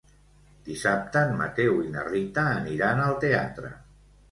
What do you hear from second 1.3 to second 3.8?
Mateu i na Rita aniran al teatre.